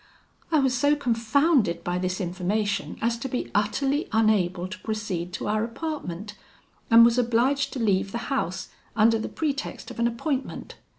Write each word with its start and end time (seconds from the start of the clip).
I 0.51 0.57
was 0.57 0.75
so 0.75 0.95
confounded 0.95 1.83
by 1.83 1.99
this 1.99 2.19
information 2.19 2.97
as 3.03 3.19
to 3.19 3.29
be 3.29 3.51
utterly 3.53 4.09
unable 4.11 4.67
to 4.67 4.79
proceed 4.79 5.31
to 5.33 5.47
our 5.47 5.63
apartment; 5.63 6.33
and 6.89 7.05
was 7.05 7.19
obliged 7.19 7.71
to 7.73 7.79
leave 7.79 8.11
the 8.11 8.17
house, 8.33 8.69
under 8.95 9.19
the 9.19 9.29
pretext 9.29 9.91
of 9.91 9.99
an 9.99 10.07
appointment. 10.07 10.73